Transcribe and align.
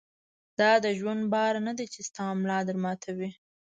دا 0.59 0.71
دژوند 0.87 1.23
بار 1.33 1.55
نۀ 1.65 1.71
دی 1.77 1.85
چې 1.93 1.99
ستا 2.09 2.25
ملا 2.39 2.59
در 2.67 2.77
ماتوي 2.83 3.29